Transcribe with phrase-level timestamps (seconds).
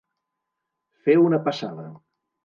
[1.07, 1.85] Fer una passada.